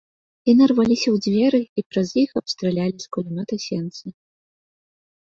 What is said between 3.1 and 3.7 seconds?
кулямёта